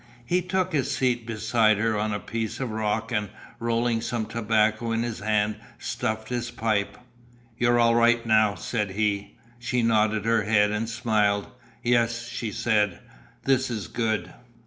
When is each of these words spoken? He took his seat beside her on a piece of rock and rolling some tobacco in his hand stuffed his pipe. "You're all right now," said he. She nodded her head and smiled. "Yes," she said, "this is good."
He 0.25 0.41
took 0.41 0.73
his 0.73 0.89
seat 0.89 1.27
beside 1.27 1.77
her 1.77 1.95
on 1.95 2.11
a 2.11 2.19
piece 2.19 2.59
of 2.59 2.71
rock 2.71 3.11
and 3.11 3.29
rolling 3.59 4.01
some 4.01 4.25
tobacco 4.25 4.91
in 4.93 5.03
his 5.03 5.19
hand 5.19 5.57
stuffed 5.77 6.29
his 6.29 6.49
pipe. 6.49 6.97
"You're 7.59 7.79
all 7.79 7.93
right 7.93 8.25
now," 8.25 8.55
said 8.55 8.93
he. 8.93 9.35
She 9.59 9.83
nodded 9.83 10.25
her 10.25 10.41
head 10.41 10.71
and 10.71 10.89
smiled. 10.89 11.49
"Yes," 11.83 12.27
she 12.27 12.51
said, 12.51 12.97
"this 13.43 13.69
is 13.69 13.87
good." 13.87 14.33